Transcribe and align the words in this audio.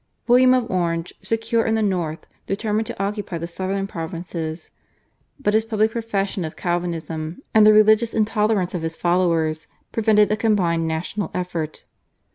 William 0.25 0.55
of 0.55 0.67
Orange, 0.71 1.13
secure 1.21 1.63
in 1.63 1.75
the 1.75 1.81
north, 1.83 2.25
determined 2.47 2.87
to 2.87 2.99
occupy 2.99 3.37
the 3.37 3.45
southern 3.45 3.85
provinces, 3.85 4.71
but 5.39 5.53
his 5.53 5.63
public 5.63 5.91
profession 5.91 6.43
of 6.43 6.55
Calvinism 6.55 7.43
and 7.53 7.67
the 7.67 7.71
religious 7.71 8.15
intolerance 8.15 8.73
of 8.73 8.81
his 8.81 8.95
followers 8.95 9.67
prevented 9.91 10.31
a 10.31 10.35
combined 10.35 10.87
national 10.87 11.29
effort. 11.35 11.85